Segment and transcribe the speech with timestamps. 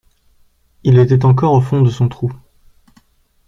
[0.83, 2.31] Il était encore au fond de son trou.